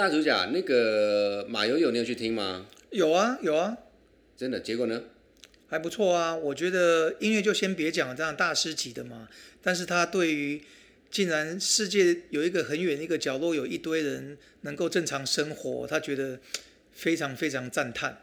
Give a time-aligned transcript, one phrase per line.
[0.00, 2.66] 大主讲那个马友友，你有去听吗？
[2.88, 3.76] 有啊有啊，
[4.34, 5.02] 真的，结果呢？
[5.68, 6.34] 还不错啊。
[6.34, 9.28] 我觉得音乐就先别讲这样大师级的嘛，
[9.60, 10.62] 但是他对于
[11.10, 16.40] 竟然世界有一个很远的一个角落有一堆人能够正常生活，他觉得
[16.94, 18.22] 非常非常赞叹。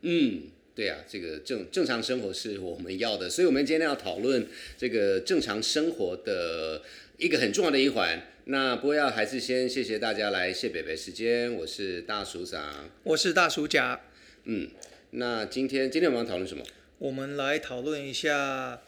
[0.00, 4.46] 嗯，对啊，这个正正常生活是我们要的，所以我们今天要讨论
[4.78, 6.80] 这个正常生活的
[7.18, 8.18] 一个很重要的一环。
[8.50, 14.00] 那不过要还是先谢谢大家来谢北北时间，我是大叔长，我是大叔甲。
[14.44, 14.70] 嗯，
[15.10, 16.64] 那今天今天我们要讨论什么？
[16.96, 18.80] 我们来讨论一下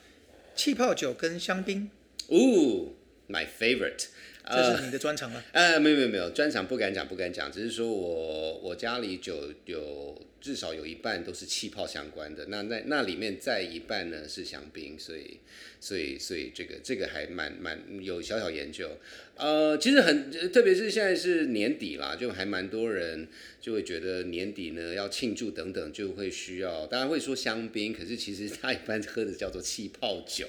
[0.54, 1.90] 气泡酒跟香槟。
[2.28, 2.94] 哦
[3.28, 4.06] ，my favorite。
[4.50, 5.44] 这是你的专长吗？
[5.52, 15.38] 呃，没有没有没有，专长不敢讲不敢讲，只是说我我家里酒有至少有一半都是气泡相关的，那那那里面再一半呢是香槟，所以
[15.78, 18.90] 所以所以这个这个还蛮蛮有小小研究。
[19.36, 23.26] 呃，其实很特别是现在是年底啦，就还蛮多人
[23.60, 30.46] 就会觉得年底呢要庆祝等等，就会需要，大家会说香槟，可是其实他一般喝的叫做气泡酒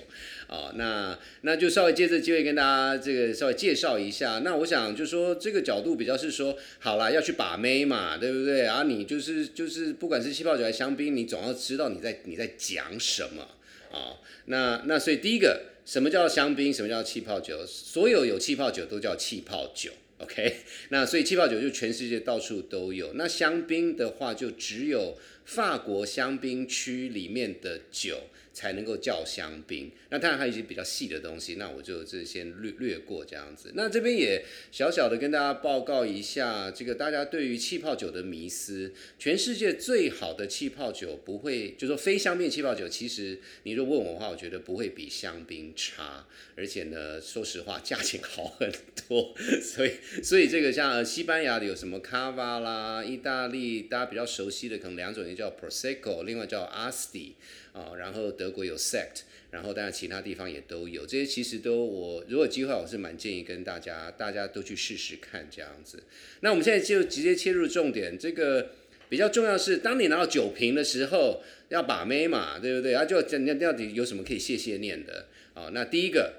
[0.48, 0.72] 啊。
[0.80, 4.40] 那那就稍微借这机会跟大家这个稍微介绍一下。
[4.40, 8.66] 那我想就说这个角度比较是说，好啦，要去把妹嘛，对不对？
[8.66, 13.44] 啊，你就是就是不管是气泡酒还是香槟，你总要知道你在你在讲什么
[13.92, 14.18] 啊。
[14.46, 15.68] 那那所以第一个。
[15.84, 16.72] 什么叫香槟？
[16.72, 17.66] 什么叫气泡酒？
[17.66, 19.90] 所有有气泡酒都叫气泡酒
[20.24, 20.56] ，OK？
[20.90, 23.14] 那所以气泡酒就全世界到处都有。
[23.14, 28.22] 那香槟的话，就只有法国香槟区里面的酒。
[28.54, 29.92] 才能够叫香槟。
[30.10, 33.72] 那当然还有一些比较细的东西，那我就这先略略过这样子。
[33.76, 38.94] 那这边也小小的跟大家报告一下，这个大家对于气泡酒的迷思。
[39.18, 46.28] 全世界最好的气泡酒不会，就说非香槟气泡酒，其实你如果问我的话，我觉得不会比香槟差。
[46.56, 48.72] 而且呢，说实话，价钱好很
[49.08, 49.34] 多。
[49.62, 57.32] 所以， 所以这个像西班牙的有什么卡瓦啦，意大利大家比较熟悉的可能两种，一个叫 Prosecco，另外叫 Asti。
[57.74, 66.04] 啊，然后德国有 Sect，然后当然其他地方也都有，这些其实都我如果机会，我是蛮建议跟大家大家都去试试看这样子。
[66.42, 68.72] 那我们现在就直接切入重点，这个
[69.10, 72.94] 比较重要是，当你拿到酒瓶的时候要把妹嘛，对不对？
[72.94, 75.28] 啊，就你到底有什么可以谢谢念的？
[75.54, 76.34] 啊，那第一个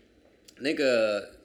[0.60, 1.35] 那个。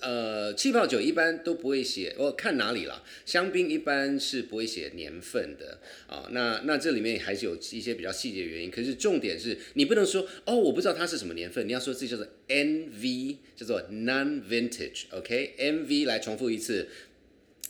[0.00, 3.02] 呃，气泡酒一般都不会写，我看哪里了。
[3.24, 6.28] 香槟一般是不会写年份的啊。
[6.30, 8.70] 那那这里面还是有一些比较细节的原因。
[8.70, 11.66] 可是重点是你不能说哦，我不知道它是什么年份。
[11.66, 16.88] 你要说这叫做 NV，叫做 Non-Vintage，OK？NV 来重复一次。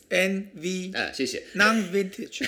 [0.08, 1.42] N V 啊，谢谢。
[1.54, 2.44] Non-vintage，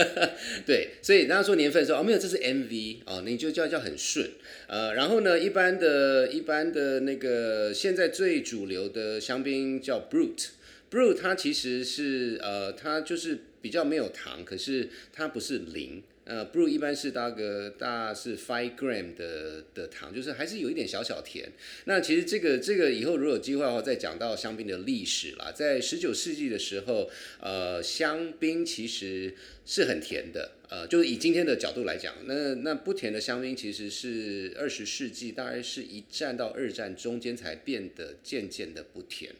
[0.66, 4.30] 对，所以大家说年份的时候，哦，没有，这是 N V 哦，你就叫叫很顺。
[4.66, 16.02] 呃，然后呢，一般的、一般的那个现在最主流的香槟叫 Brut，Brut 它其实是呃，它就是比较没有糖，可是它不是零。
[16.30, 21.50] 呃，brew 一般是大个大是 five gram 的的糖，就是还是有一点小小甜。
[21.86, 25.50] 那其实这个这个以后如果有机会的话，再讲到香槟的历史啦。
[25.50, 27.10] 在十九世纪的时候，
[27.40, 29.34] 呃，香槟其实
[29.66, 30.52] 是很甜的。
[30.68, 39.34] 呃，就是以今天的角度来讲，那那不甜的香槟其实是二十世纪大概是一战到二战中间才变得渐渐的不甜。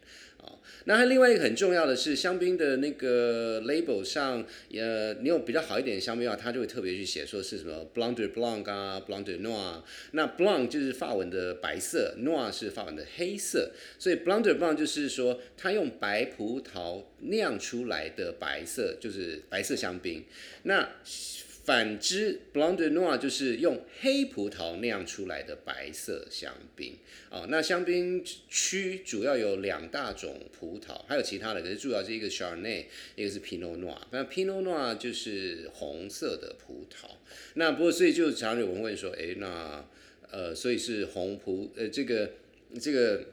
[0.84, 9.82] 那还另外一个很重要的是，香槟的那个 label 上，呃，你有比较好一点的香槟的话，它就会特别去写说是什么 Blanc de Blanc 啊，Blanc de Noir。
[10.12, 20.24] 那 Blanc 就是法文的白色，Noir 是法文的黑色，所以 Blanc de Blanc 就是说它用白葡萄酿出来的白色，就是白色香槟。
[20.62, 20.88] 那
[21.62, 26.94] 反之，Blanc de Noir 就是用黑葡萄酿出来的白色香槟。
[27.30, 33.98] 哦，那香槟区主要有两大种葡萄，还有其他的，可是主要是一个 Chardonnay，一个是 Pinot Noir。
[34.10, 37.10] 那 Pinot Noir 就是红色的葡萄。
[37.54, 39.84] 那不过所以就常有人问说，哎，那
[40.30, 42.32] 呃，所以是红葡呃这个
[42.80, 43.26] 这个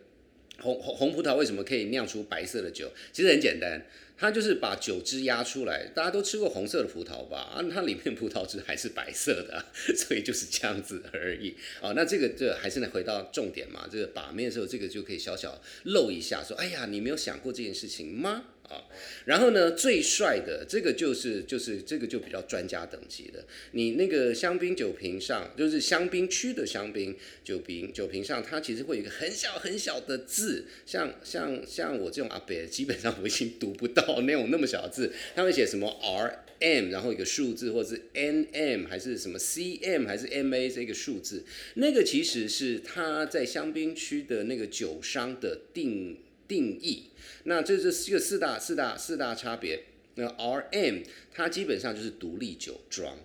[0.60, 2.92] 红红红葡萄为什么可以酿出白色的酒？
[3.12, 3.88] 其实很简单。
[4.18, 7.38] 它就是把酒汁压出来，大家都吃过红色的葡萄吧？
[7.54, 9.64] 啊，它里面葡萄汁还是白色的，
[9.96, 11.56] 所以就是这样子而已。
[11.82, 13.88] 哦，那这个这还是能回到重点嘛？
[13.92, 18.44] 这个把面的时候，这个就可以小小露一下，说：哎呀，你没有想过这件事情吗？
[18.70, 18.84] 啊，
[19.26, 23.46] 然后呢，最帅的这个就是就是这个就比较专家等级的。
[23.72, 27.16] 你那个香槟酒瓶上，就是香槟区的香槟
[27.46, 35.14] 酒瓶酒瓶上，它其实会有一个很小很小的字，像像像我这种阿伯，基本上我已经读不到那种那么小的字。
[35.34, 46.18] 他会写什么 R M，然后一个数字，或者是 N M 还是什么 C M 还是 M A 这个数字，那个其实是他在香槟区的那个酒商的定。
[46.48, 47.10] 定义。
[47.44, 49.84] 那这这四个四大四大四大差别。
[50.16, 53.16] 那 R M 它基本上就是独立酒庄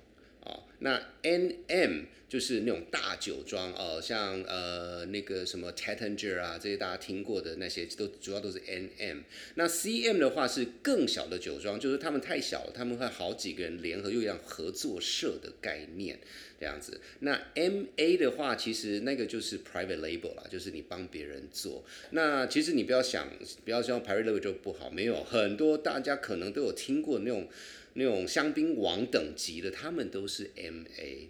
[0.44, 2.02] 啊，那 N M
[2.32, 9.18] 就是那种大酒庄哦，像呃那个什么 Tattinger 啊这些大家听过的那些都主要都是 N M。
[9.56, 16.18] 那 C M 的话是更小的酒庄，就是他们太小，他们会好几个人联合，又像合作社的概念。
[16.58, 21.84] 这样子，那 M A 的话，其实那个就是 private label 啦，就是你帮别人做。
[22.12, 23.28] 那其实你不要想，
[23.64, 27.46] 不要说 private label 就不好，没有很多大家可能都有听过那种
[27.92, 31.28] 那种香槟王等级的，他们都是 M A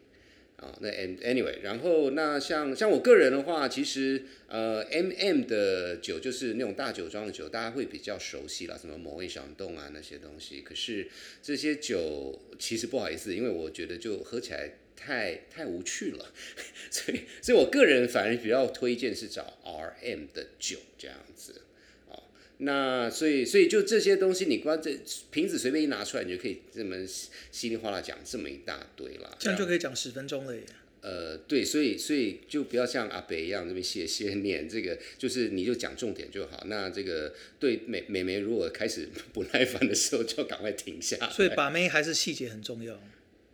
[0.62, 0.78] 啊。
[0.80, 10.60] 那 anyway，然后那像像我个人的话，其实呃 M M 的酒就是那种大酒庄的酒，大家会比较熟悉了，什么某位响动啊那些东西。
[10.60, 11.08] 可是
[11.42, 14.78] 这些酒其实不好意思，因为我觉得就喝起来。
[14.94, 16.32] 太太无趣了，
[16.88, 21.61] 所以所以我个人反而比较推荐是找 R M 的酒这样子，
[22.64, 24.96] 那所以所以就这些东西，你光这
[25.32, 26.96] 瓶子随便一拿出来，你就可以这么
[27.50, 30.62] 稀里哗啦讲这么一大堆了，这样就可以讲十分钟了耶。
[31.00, 36.62] 呃，对，所以所以就不要像阿北一样这边谢谢念，这个就是你就讲重点就好。
[36.66, 41.16] 那这个对美美眉如果开始不耐烦的时候，就赶快停下。
[41.30, 42.94] 所以把妹还是细节很重要。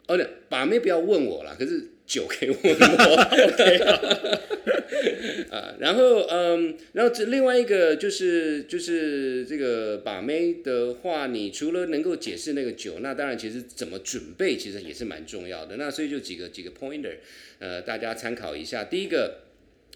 [0.08, 2.68] 哦，对，把妹不要问我了，可是酒可以问我。
[5.50, 15.76] 啊，然后嗯，然后这另外一个就是就是这个把妹的话，你除了能够解释那个酒，那当然其实怎么准备其实也是蛮重要的。
[15.76, 17.16] 那所以就几个几个 pointer，
[17.58, 18.84] 呃，大家参考一下。
[18.84, 19.42] 第一个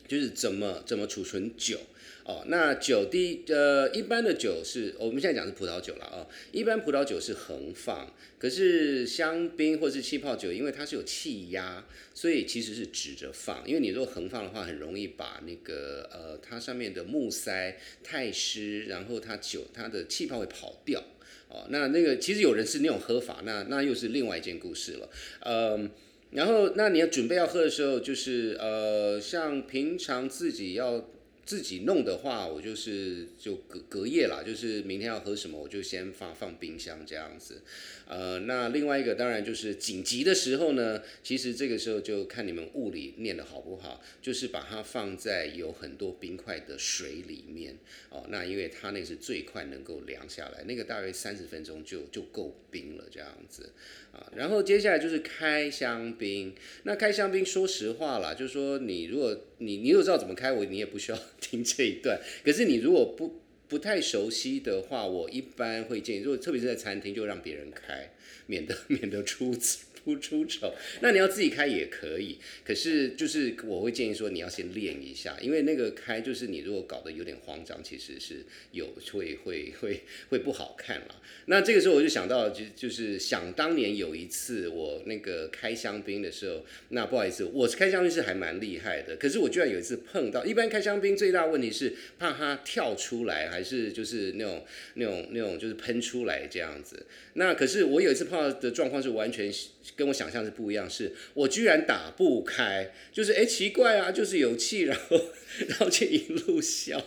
[0.09, 1.79] 就是怎么怎么储存酒。
[2.25, 11.85] 哦，那酒第呃一般的酒是我们现在讲是葡萄酒了啊，一般葡萄酒是横放，可是香槟或是气泡酒，因为它是有气压，
[12.15, 13.67] 所以其实是直着放。
[13.67, 21.03] 因为你如果横放的话，很容易把那个呃它上面的木塞太湿，然后它酒它的气泡会跑掉。
[21.49, 25.11] 哦，那那个其实有人是那种喝法，那那又是另外一件故事了。
[25.41, 25.91] 嗯，
[26.31, 31.09] 然后那你要准备要喝的时候，就是呃像平常自己要。
[31.45, 37.63] 自己弄的话，我就是就隔隔夜啦，就是明天要喝什么，我就先放放冰箱这样子。
[38.07, 47.77] 呃，那另外一个当然就是紧急的时候呢，其实这个时候就看你们物理念的好不好，就是把它放在有很多冰块的水里面
[48.11, 48.25] 哦。
[48.29, 53.73] 那因为它那是最快能够凉下来，那个大约三十分钟就就够冰了这样子
[54.13, 54.31] 啊。
[54.37, 56.55] 然后接下来就是开香槟，
[56.85, 61.19] 那开香槟说实话啦，就是说你如果你你有知道怎么开，我你也不需要。
[61.41, 68.11] 听这一段， 可是你如果不不太熟悉的话，我一般会建议，如果特别是在餐厅，就让别人开，
[68.47, 69.55] 免得免得出
[70.05, 81.21] 不 出丑，那你要自己开也可以，可是就是我会建议说你要先练一下，因为那个开就是你如果搞得有点慌张，其实是有会会会会不好看了。
[81.47, 94.65] 那这个时候我就想到，就就是想当年有一次我那个开香槟的时候，那不好意思，我开香槟是还蛮厉害的，可是我居然有一次碰到，一般开香槟最大问题是怕它跳出来，还是就是那种
[94.95, 97.07] 那种那种就是喷出来这样子。
[97.35, 99.53] 那可是我有一次碰到的状况是完全。
[99.97, 105.21] 跟我想象是不一样，是我居然打不开，就是哎奇怪啊，就是有气，然后
[105.69, 107.05] 然后就一路笑，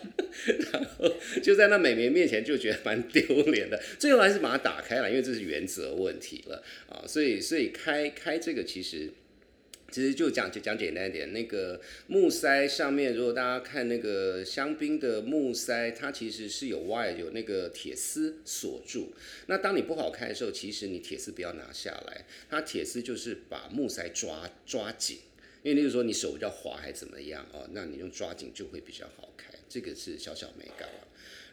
[0.72, 1.12] 然后
[1.44, 9.12] 就在那美眉面前就觉得蛮丢脸的，最后还是把它打开了，因为这是原则问题了啊，所以所以开开这个其实。
[9.96, 19.14] 其实就讲就讲简单一点，那个木塞上面，如果大家看那个香槟的木塞，它其实是有 wire 有那个铁丝锁住。
[19.48, 25.20] 那当你不好开的时候，其实你铁丝不要拿下来，它铁丝就是把木塞抓抓紧，
[25.64, 29.54] 因为例如说你手比较滑还怎么样哦，那你用抓紧就会比较好开。
[29.70, 31.08] 这个是小小美感了。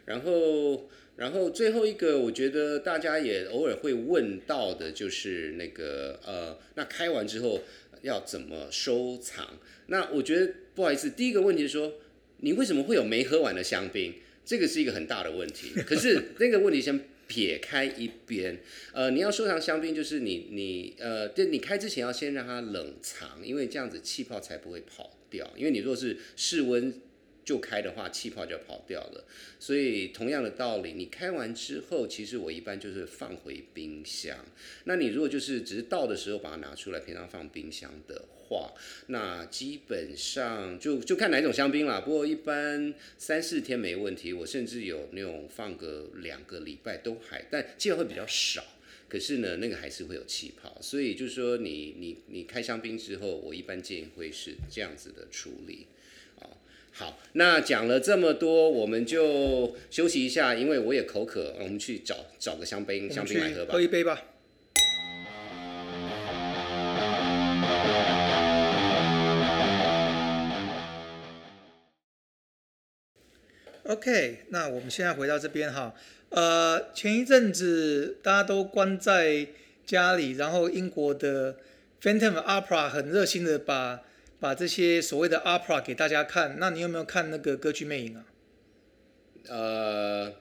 [0.05, 7.61] 然后然后最后一个，我觉得大家也偶尔会问到的就是那个呃，那开完之后。
[8.03, 9.59] 要怎么收藏？
[9.87, 11.95] 那我觉得不好意思，第一个问题是说，
[12.39, 14.15] 你为什么会有没喝完的香槟？
[14.45, 15.71] 这个是一个很大的问题。
[15.87, 18.61] 可是那个问题先撇开一边。
[18.93, 25.53] 呃，你要收藏香槟，就是你你呃，对，你开之前要先让它冷藏，因为这样子气泡才不会跑掉。
[25.57, 26.93] 因为你如果是室温。
[27.45, 29.25] 就开的话，气泡就跑掉了。
[29.59, 34.39] 所以同样的道理，你开完之后，其实我一般就是放回冰箱。
[34.85, 38.73] 那你如果就是只是倒的时候把它拿出来，平常放冰箱的话，
[39.07, 42.01] 那基本上就就看哪种香槟啦。
[42.01, 48.65] 不过一般三四天没问题，我甚至有那种放个两个礼拜都还，但气泡会比较少。
[49.09, 50.79] 可是呢，那个还是会有气泡。
[50.81, 55.87] 所以就是说，你你你开香槟之后，我一般建议会是这样子的处理。
[56.95, 63.81] 好，那讲了这么多，我们就休息一下，因为我也口渴，我们去找找个香槟，香槟来喝吧喝。
[63.81, 64.23] 一杯吧。
[73.85, 75.95] OK，那我们现在回到这边哈，
[76.29, 79.47] 呃，前一阵子大家都关在
[79.87, 81.57] 家里，然后英国的
[82.03, 84.03] Phantom Opera 很热心的把
[84.43, 86.57] 把这些所谓的 opera 给大家看。
[86.59, 88.25] 那你有没有看那个歌剧魅影啊？
[89.49, 90.35] 呃，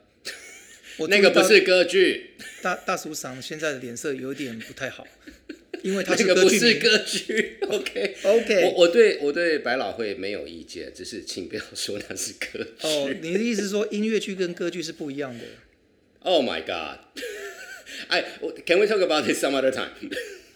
[0.97, 2.31] 我那个不是歌剧，
[2.63, 5.05] 大大叔桑现在的脸色有点不太好，
[5.83, 7.41] 因为他那是个不是歌剧迷。
[7.61, 7.77] 歌剧。
[7.77, 8.15] OK。
[8.23, 12.87] 我 OK，我对我对百老汇没有意见，只是请不要说那是歌剧。
[12.87, 15.45] 哦，你的意思是说音乐剧跟歌剧是不一样的
[16.21, 16.99] ？Oh my god！
[18.09, 18.23] 哎
[18.65, 19.91] ，Can we talk about this some other time？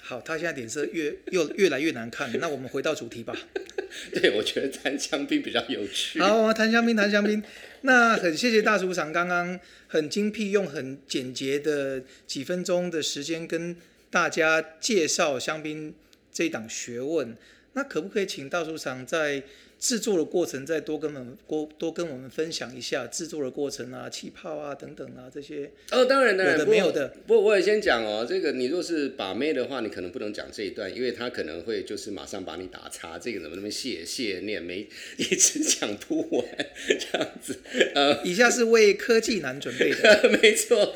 [0.08, 2.32] 好，他现在脸色越又越来越难看。
[2.40, 3.36] 那我们回到主题吧。
[4.14, 6.22] 对，我觉得谈香槟比较有趣。
[6.22, 7.42] 好，谈香槟，谈香槟。
[7.82, 13.76] 那很谢谢大厨长刚刚很精辟，用很简洁的几分钟的时间跟
[14.12, 15.96] 大家介绍香槟
[16.32, 17.36] 这一档学问。
[17.74, 19.42] 那可不可以请大厨长在
[19.80, 25.70] 制作的过程再多跟我们多多跟我们分享一下制作的过程啊、气泡啊等等啊这些？
[25.92, 27.10] 哦，当然当然，有的没有的。
[27.28, 36.46] 不过我也先讲哦，这个你若是把妹的话，你可能不能讲这一段，因为他可能会就是马上把你打叉，这个怎么那么谢谢念没一直讲不完
[36.88, 37.58] 这样子。
[37.94, 40.30] 呃，以下是为科技男准备的。
[40.42, 40.96] 没错，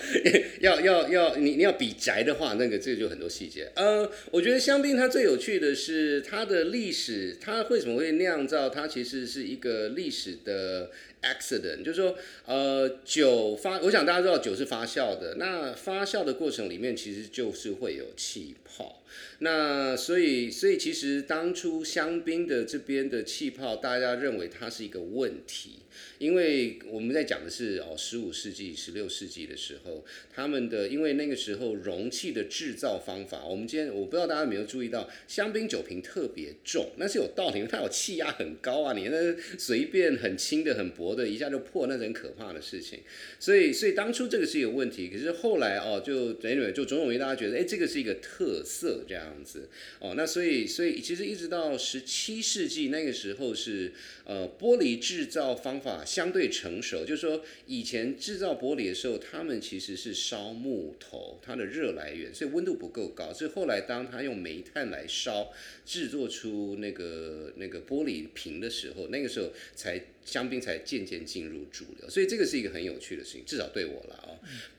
[0.62, 3.70] 要要要，你你要比宅的话，那个这个就很多细节。
[3.76, 8.69] 呃，我觉得香槟它最有趣的是它的历史，它为什么会酿造？
[8.70, 19.04] 它其实是一个历史的 accident，就是说，呃，酒发，我想大家知道酒是发酵的，那发酵的过程里面其实就是会有气泡。
[19.40, 25.80] 那所以，所以其实当初香槟的这边的气泡，大家认为它是一个问题，
[26.20, 43.00] 因为我们在讲的是哦，十五世纪、十六世纪的时候，他们的因为那个时候容器的制造方法，我们今天我不知道大家有没有注意到，香槟酒瓶特别重，那是有道理，它有气压很高啊，你那随便很轻的、很薄的，一下就破，那是很可怕的事情。
[43.40, 53.92] 所以，所以当初这个是一个问题，可是后来哦，就 anyway 就种种原因，大家觉得哎，这个是一个特色这样子哦，那所以，所以其实一直到十七世纪那个时候是
[54.26, 65.52] 呃玻璃制造方法相对成熟，就是说以前制造玻璃的时候，他们其实是烧木头，它的热来源，所以温度不够高，所以后来当他用煤炭来烧
[65.86, 74.30] 制作出那个那个玻璃瓶的时候，那个时候才香槟才渐渐进入主流，所以这个是一个很有趣的事情，至少对我了啊、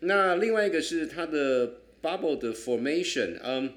[0.00, 3.72] 那另外一个是它的 bubble 的 formation，嗯。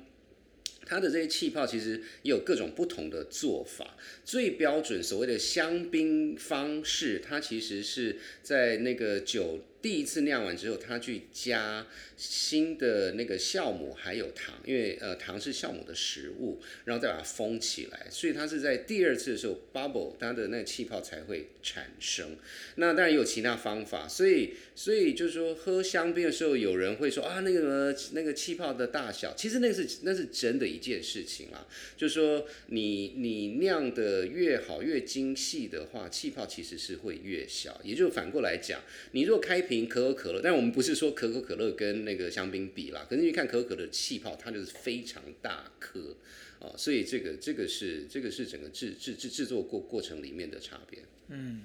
[0.86, 3.96] 它的这些气泡其实也有各种不同的做法。
[4.24, 22.38] 最标准所谓的香槟方式，它其实是在那个酒第一次酿完之后，它去加新的那个酵母还有糖，因为呃糖是酵母的食物，然后再把它封起来，所以它是在第二次的时候 bubble 它的那个气泡才会产生。
[22.76, 38.82] 那当然也有其他方法，所以所以就是说喝香槟的时候，有人会说啊那个那个气泡的大小，其实那是那是真的一件事情啦，就是说你你酿的呃越好越精细的话，气泡其实是会越小，也就反过来讲，
[39.14, 46.16] 你如果开瓶可口可乐，但我们不是说可口可乐跟那个香槟比啦，可是你看可口可乐的气泡，它就是非常大颗。
[46.60, 51.00] 啊，所以这个这个是这个是整个制制制制作过过程里面的差别。
[51.28, 51.64] 嗯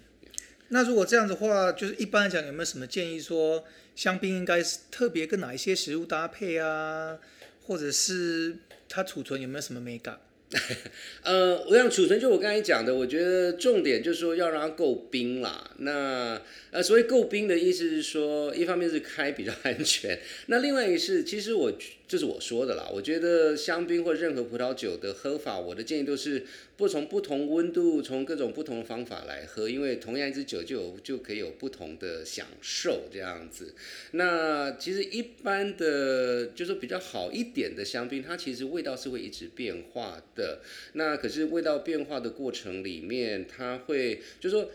[0.70, 3.64] 那如果这样子的话，就是一般来讲，有没有什么建议说
[3.94, 7.18] 香槟应该是特别跟哪一些食物搭配啊，
[7.62, 8.56] 或者是
[8.88, 10.20] 它储存有没有什么美感？
[11.24, 15.70] 呃，我想储存就我刚才讲的，我觉得重点就是说要让它够冰啦。
[15.78, 16.40] 那
[16.70, 21.72] 呃，所谓够冰的意思是说，一方面是开比较安全，那另外一个是，其实我
[22.08, 22.88] 这是我说的啦。
[22.90, 26.44] 我觉得香槟或任何葡萄酒的喝法，我的建议都是
[26.78, 33.74] 不从不同温度，从各种不同的方法来喝，因为同样一支酒就有就可以有不同的享受这样子。
[34.12, 40.60] 那其实一般的，就是比较好一点的香槟，它其实味道是会一直变化的。
[40.94, 44.70] 那可是味道变化的过程里面，它会就是说。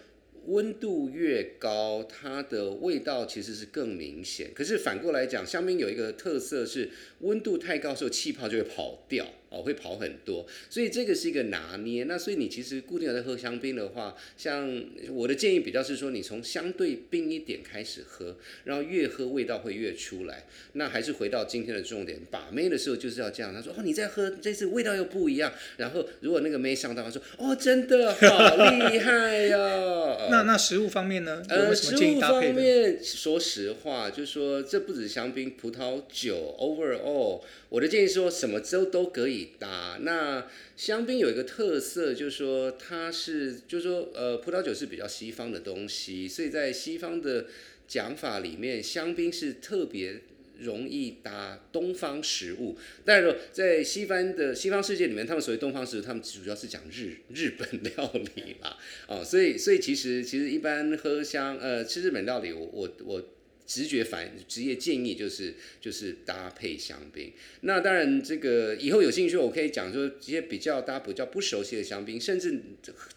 [0.47, 4.51] 温度越高，它的味道其实是更明显。
[4.53, 12.05] 可是反过来讲，香槟有一个特色是，温度太高的时候气泡就会跑掉哦，会跑很多，所以这个是一个拿捏。
[12.05, 20.45] 那所以你其实固定有在喝香槟的话，像我的建议比较是说，你从相对冰一点开始喝，然后越喝味道会越出来。
[20.73, 23.53] 那还是回到今天的重点，把妹的时候就是要这样。
[23.53, 25.53] 他说哦，你在喝这次味道又不一样。
[25.77, 30.27] 然后如果那个妹上当，他说哦，真的好厉害哟。
[30.31, 31.43] 那那食物方面呢？
[31.49, 37.41] 呃，食物方面，说实话，就说这不止香槟、葡萄酒，overall。
[37.69, 39.97] 我的建议说，什么都都可以搭。
[40.01, 47.47] 那香槟有一个特色，就是说它是，就是说，呃，葡萄酒是比较西方的东西，所以在西方的
[47.87, 50.21] 讲法里面，香槟是特别
[50.59, 52.77] 容易搭东方食物。
[53.03, 58.77] 但是在西方的西方世界里面，他们所谓东方食物，他们主要是讲日日本料理啦。
[59.07, 63.23] 哦，所以所以其实其实一般喝香呃吃日本料理，我我我。
[63.65, 67.31] 直觉反职业建议就是就是搭配香槟。
[67.61, 72.59] 那当然，这个以后有兴趣，我可以讲说一些比较大家比较不熟悉的香槟，甚至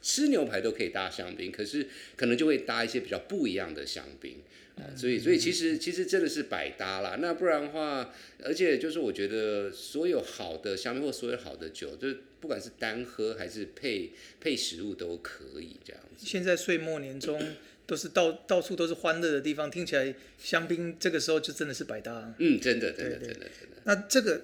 [0.00, 1.50] 吃牛排都可以搭香槟。
[1.50, 4.36] 可是可能就会搭一些比较不一样的香槟
[4.76, 4.86] 啊。
[4.96, 7.18] 所以所以其实其实真的是百搭啦。
[7.20, 12.08] 那不然的话，而且就是我觉得所有好的香槟或所有好的酒，就
[12.40, 16.24] 不管是单喝还是配配食物都可以这样子。
[16.24, 17.40] 现在岁末年终。
[17.86, 22.34] 都是到到处都是欢乐的地方，听起来香槟这个时候就真的是百搭。
[22.38, 23.76] 嗯，真的，真的，真的，真的。
[23.84, 24.42] 那这个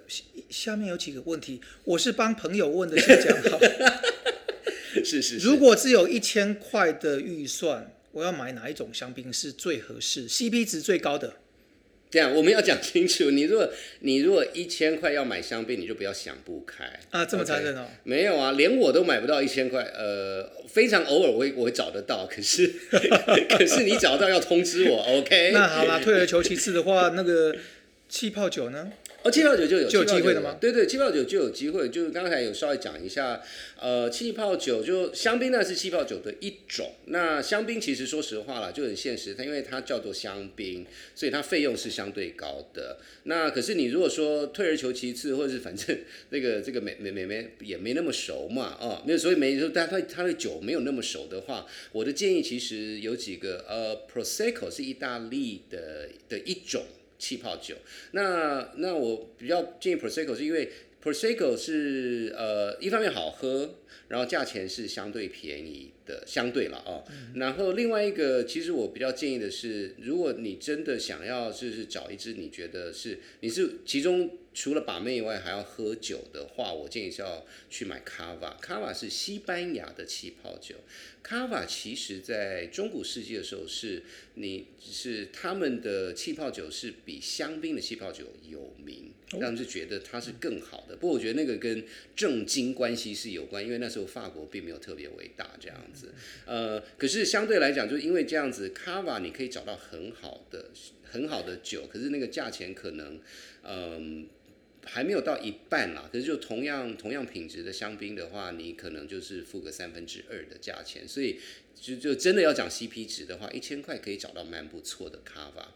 [0.48, 3.58] 下面有几个问题，我是帮朋友问的，先讲好。
[5.04, 5.38] 是是。
[5.38, 11.36] 如果只有一千块的预算，我要买哪一种香槟是最合适，CP 值最高的？
[12.12, 13.30] 这样我们要讲清楚。
[13.30, 13.68] 你如果
[14.00, 17.24] 你如果一千块要买香槟，你就不要想不开啊！
[17.24, 17.86] 这么残忍哦？
[18.04, 19.82] 没有啊，连我都买不到一千块。
[19.82, 22.66] 呃，非常偶尔我我会找得到，可是
[23.48, 25.52] 可是你找到要通知我，OK？
[25.52, 27.56] 那好了，退而求其次的话，那个
[28.10, 28.92] 气泡酒呢？
[29.24, 30.58] 哦，气泡酒就有就有机会的吗？
[30.60, 31.88] 对对，气泡酒就有机会。
[31.88, 33.40] 就是刚才有稍微讲一下，
[33.80, 36.92] 呃，气泡酒就香槟那是气泡酒的一种。
[37.06, 42.98] 那香槟其实说实话啦，就很现实，它因为它叫做香槟，所以它费用是相对高的。
[43.24, 45.96] 那可是你如果说退而求其次，或者是反正
[46.30, 56.82] 那 个这个美美美美也没那么熟嘛，哦，那所以没说，但它它的酒没有那么熟的话，我的建议其实有几个，呃，Prosecco 是意大利的的一种。
[57.22, 57.76] 气泡酒，
[58.10, 60.68] 那那我比较建议 Prosecco 是因为
[61.00, 63.76] Prosecco 是呃一方面好喝，
[64.08, 67.04] 然后价钱是相对便宜的，相对了哦。
[67.36, 78.58] 然后另外一个，其实我比较建议的是，如果你真的想要就是找一支你觉得是你是其中除了把妹以外还要喝酒的话，我建议是要去买 Cava。
[78.60, 80.76] Cava 是西班牙的气泡酒。
[81.22, 84.02] 卡瓦其实在中古世纪的时候，是
[84.34, 90.96] 你是他们的气泡酒是比香槟的气泡酒有名，让人就觉得它是更好的。
[90.96, 91.84] 不过我觉得那个跟
[92.16, 96.12] 政经关系是有关，因为那时候法国并没有特别伟大这样子。
[96.44, 100.70] 呃，可是相对来讲，就因为这样子，卡瓦你可以找到很好的
[101.04, 103.20] 很好的酒，可是那个价钱可能，
[103.62, 104.26] 嗯。
[104.84, 111.38] 还没有到一半啦，可是就同样同样品质的香槟的话，你可能就是付个三分之二的价钱，所以
[111.80, 115.72] 就就真的要讲 CP 值的话，一千块可以找到蛮不错的卡法，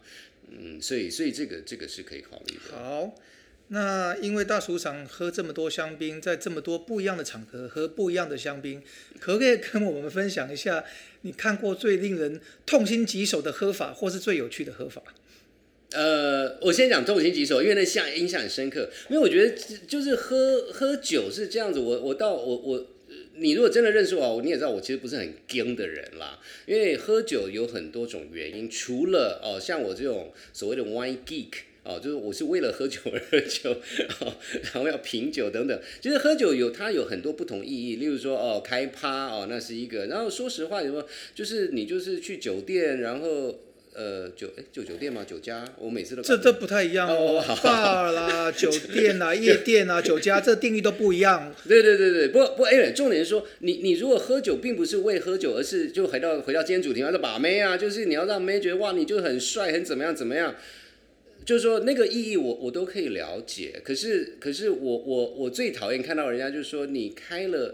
[0.49, 2.77] 嗯，所以所以这个这个是可以考虑的。
[2.77, 3.15] 好，
[3.69, 8.81] 那因为大厨厂喝这么多香槟，在这么多不一样的场合喝不一样的香槟，
[9.19, 10.83] 可不可以跟我们分享一下
[11.21, 15.01] 你看过最令人痛心疾首的喝法，或是最有趣的喝法？
[15.93, 18.89] 呃，我先讲痛心疾首，因为那象印象很深刻。
[19.09, 22.87] 因为我觉得就是喝喝酒是这样子，我我到我我，
[23.35, 26.39] 你如果真的认识我，你也知道我其实不是很精的人啦。
[26.65, 33.77] 因为喝酒有很多种原因，除了哦，像我这种所谓的 wine geek 哦，就是我是为了喝酒而喝酒，
[34.61, 35.81] 然后要品酒等等。
[36.01, 40.07] 其实喝酒有它有很多不同意义，例如说哦开趴哦，那是一个。
[40.07, 43.61] 然后说实话，有没有就是你就是去酒店，然后。
[43.97, 45.23] 呃，酒哎，酒酒店嘛？
[45.23, 47.43] 酒家，我每次都这这不太一样哦。
[47.63, 51.51] bar 啦，酒店啦，夜店啦，酒家，这定义都不一样。
[51.67, 60.53] 对对对对，不不，哎，重点是说，你你如果喝酒，并不是为喝酒，而是就回到回到今天主题，嘛，是把妹啊，就是你要让妹觉得哇，你就很帅，很怎么样怎么样。
[61.43, 63.81] 就是说那个意义，我我都可以了解。
[63.83, 67.73] 可是可是我我我最讨厌看到人家就是说你开了。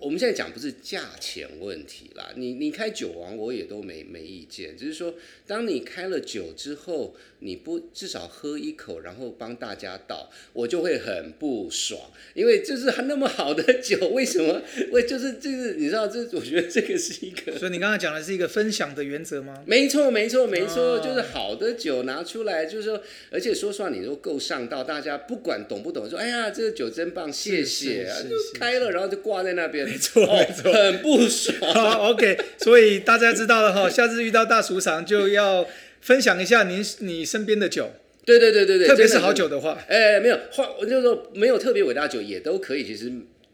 [0.00, 5.14] 我们现在讲不是价钱问题啦，你你开酒王我也都没没意见，只是说
[5.46, 12.00] 当你开了酒之后，你不至少喝一口，然后帮大家倒，我就会很不爽，
[12.34, 14.62] 因为就是那么好的酒，为什么？
[14.90, 19.62] 为就是就是你知道这，我觉得这个是一个，所以你刚才讲的是一个分享的原则吗？
[19.66, 31.74] 没错没错没错，哦就是好的酒拿出来，就是说，而且说实话，你如果够上道，大家不管懂不懂，说哎呀这个酒真棒，谢谢，啊就是开了，然后就挂在那边，没错没错很不爽。
[31.74, 35.66] 好，OK，所以大家知道了哈，下次遇到大厨场就要
[36.00, 37.90] 分享一下您你身边的酒，
[38.24, 39.48] 对对对对对，特别是好酒。
[39.48, 42.84] 的话，哎，没有，话我就说没有特别伟大的酒也都可以。
[42.84, 43.10] 其实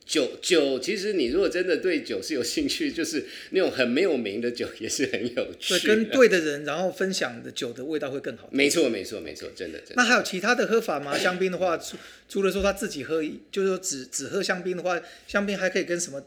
[0.07, 5.89] 酒酒，其实你如果真的对酒是有兴趣，就是那种很没有名的酒也是很有对，趣。
[5.89, 8.49] 跟对的人，然后分享的酒的味道会更好。
[8.53, 9.95] 没错没错没错，真的真的。
[9.97, 11.19] 那还有其他的喝法吗？
[11.19, 11.97] 香槟的话，除
[12.29, 16.23] 除了说他自己喝，就是说只只喝香槟的话，香槟还可以跟什么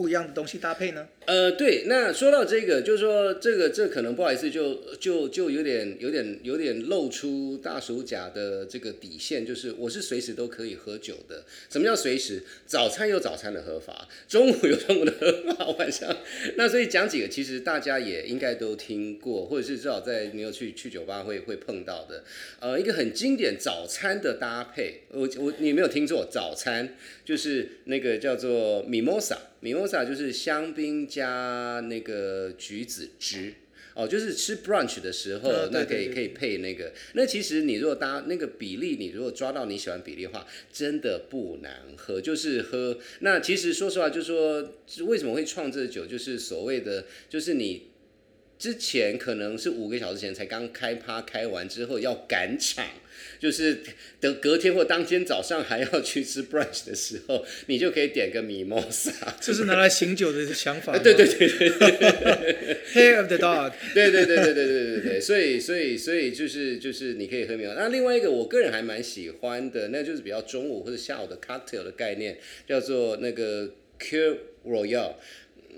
[0.00, 1.06] 不一样的东西搭配呢？
[1.26, 11.44] 呃，对，那说到这个，就是说这个这可能不好意思，就就就有点有点有点露出大鼠甲的这个底线，就是我是随时都可以喝酒的。
[11.68, 12.42] 什么叫随时？
[12.64, 16.16] 早餐有早餐的喝法，中午有中午的喝法，晚上
[16.56, 22.24] 那所以讲几个，其实大家也应该都听过，或者是至少在你有去去酒吧会会碰到的。
[22.58, 28.82] 呃，一个很经典早餐的搭配，我我你没有听错，早餐就是那个叫做
[29.62, 33.54] mimosa，mimosa 就是香槟加那个橘子汁。
[33.92, 36.92] 哦，就是吃 brunch 的时候，啊那可以可以配那个。
[37.14, 42.20] 那其实你如果搭那个比例，你如果抓到你喜欢比例的话，真的不难喝。
[42.20, 44.74] 就是喝，那其实说实话，就是说
[45.06, 47.89] 为什么会创这个酒，就是所谓的，就是你
[48.60, 52.84] 之前可能是五个小时前才刚开趴开完之后要赶场，
[53.38, 53.80] 就是
[54.20, 59.12] 等隔天或当天早上还要去吃 brunch 的时候，你就可以点个 mimosa。
[59.40, 60.98] 这是拿来醒酒的想法吗。
[61.02, 67.72] 对对对对 Hair of the dog，对对对对对对对对， 所以所以所以就是就是你可以喝米酒。
[67.74, 72.36] 那另外一个我个人还蛮喜欢的，那就是比较中午或者下午的 cocktail 的概念，
[72.68, 75.14] 叫做那个 Cure Royale。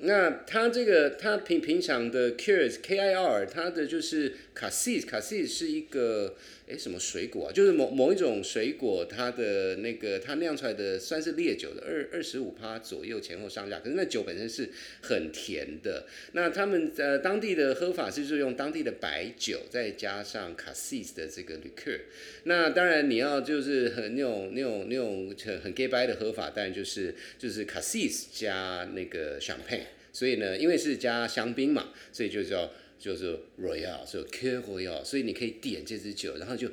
[0.05, 6.37] 那它这个它平平常的 Cure K I R，它的就是 Cassis，Cassis 是一个
[6.67, 7.53] 诶什么水果啊？
[7.53, 14.69] 就是某某一种水果，它的那个它酿出来的算是烈酒的二二十五趴左右前后上下，可是那酒本身是
[15.01, 16.07] 很甜的。
[16.33, 22.01] 那他们呃当地的喝法是就用当地的白酒，再加上 Cassis 的这个 liqueur。
[22.45, 29.87] 那当然你要就是很那种那种那种很很 gay 白的喝法，当然就是就是 Cassis 加那个 champagne。
[30.15, 32.71] 所以呢，因为是加香槟嘛，所以就叫
[33.03, 36.69] 就是 Royal，所以 Cure Royal，所以你可以点这支酒，然后就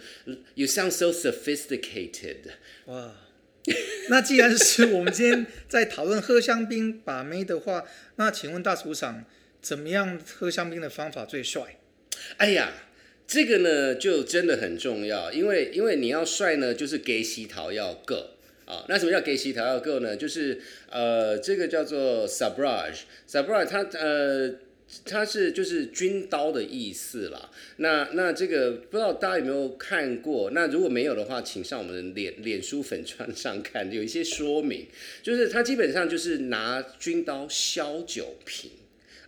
[0.53, 2.37] You sound so sophisticated。
[2.85, 3.15] 哇！
[4.09, 7.83] 那既然是我们今天在讨论喝香槟把妹的话，
[8.17, 9.25] 那请问大厨长
[9.59, 11.79] 怎么样喝香槟的方法最帅？
[12.37, 12.73] 哎呀，
[13.25, 18.35] 这个呢就真的很重要，因为因为你要帅呢，就是给洗桃要够。
[18.65, 20.15] 啊，那什么叫给洗桃要够呢？
[20.15, 20.61] 就是
[20.91, 24.53] 呃，这个叫做 sabrage，sabrage 它呃。
[25.05, 27.49] 它是就是军刀的意思啦。
[27.77, 30.49] 那那这个不知道大家有没有看过？
[30.51, 34.87] 那如果没有的话，请上我们的脸脸书粉川上看，有一些说明。
[35.21, 38.71] 就是它基本上就是拿军刀削酒瓶。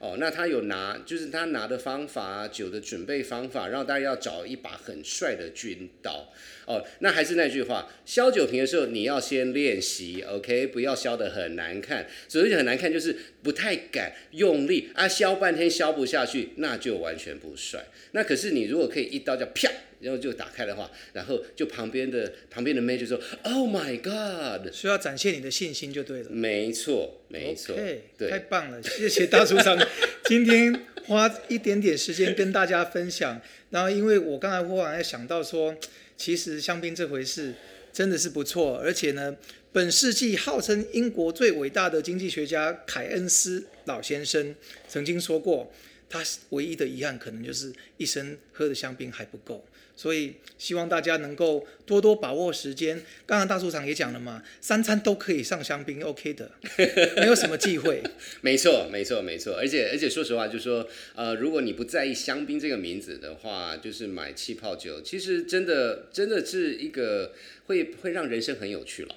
[0.01, 6.27] 哦，那他有拿，就是他拿的方法啊，酒的准备方法，然后大家要找一把很帅的军刀。
[6.65, 12.07] 哦，那还是那句话，削酒瓶的时候你要先练习，OK，不要削得很难看。
[12.27, 17.85] 所谓很难看，就是不太敢用力啊，削半天削不下去，那就完全不帅。
[18.13, 19.69] 那可是你如果可以一刀叫啪，
[20.01, 26.29] 然后就打开的话，然后就旁边的旁边的妹就说，Oh my God，需要展现你的信心就对了。
[26.29, 29.77] 没错，没错 OK，对太棒了，谢谢大厨长
[30.25, 33.39] 今天花一点点时间跟大家分享。
[33.69, 35.75] 然后，因为我刚才忽然想到说，
[36.17, 37.53] 其实香槟这回事
[37.93, 39.37] 真的是不错，而且呢，
[39.71, 44.53] 本世纪号称英国最伟大的经济学家凯恩斯老先生
[44.89, 45.71] 曾经说过，
[46.09, 49.65] 他唯一的遗憾可能就是一生喝的香槟还不够。
[50.01, 52.99] 所以希望大家能够多多把握时间。
[53.27, 56.49] 刚刚大树长也讲了嘛，三餐都可以上香槟，OK 的，
[57.21, 58.01] 没有什么忌讳。
[58.41, 59.53] 没错，没错，没错。
[59.53, 67.33] 而且而且说实话，就是说，呃，如果你不在意香槟这个名字的话，就是买气泡酒，其实真的真的是一个
[67.67, 69.15] 会会让人生很有趣了。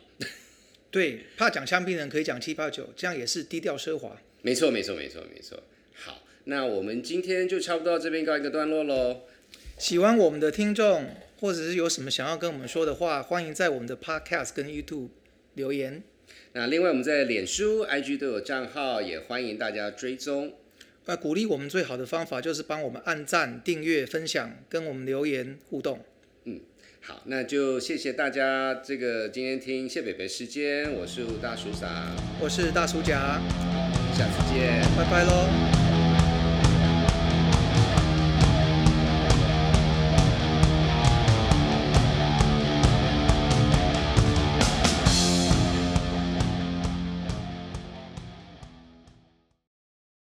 [0.91, 4.21] 对，怕讲香槟人可以讲气泡酒，这样也是低调奢华。
[4.43, 5.63] 没错，没错，没错，没错。
[5.95, 9.23] 好，那我们今天就差不多到这边告一个段落喽。
[9.77, 11.07] 喜欢我们的听众，
[11.41, 15.09] 或者是有什么想要跟我们说的话，欢迎在我们的 Podcast 跟 YouTube
[15.55, 16.03] 留言。
[16.53, 20.53] 那另外我们在脸书、IG 都有账号，也欢迎大家追踪。
[21.07, 26.01] 那鼓励我们最好的方法就是帮我们按赞、订阅、分享，跟我们留言互动。
[26.45, 26.61] 嗯
[27.01, 33.43] 好，那就谢谢大家这个今天听谢北北时间，我是大叔傻，我是大叔甲，
[34.17, 34.81] 下次见。
[34.97, 35.74] 拜拜喽。